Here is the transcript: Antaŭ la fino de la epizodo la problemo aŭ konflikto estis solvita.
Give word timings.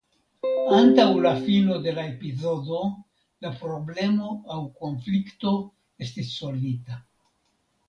Antaŭ 0.77 1.03
la 1.25 1.33
fino 1.43 1.77
de 1.83 1.93
la 1.97 2.05
epizodo 2.13 2.79
la 3.47 3.53
problemo 3.61 4.33
aŭ 4.57 4.59
konflikto 4.81 5.55
estis 6.09 6.35
solvita. 6.41 7.01